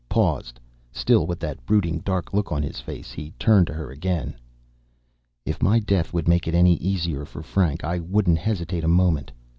[0.09, 0.59] Paused.
[0.91, 4.33] Still with that brooding dark look on his face he turned to her again.
[5.45, 9.31] "If my death would make it any easier for Frank, I wouldn't hesitate a moment.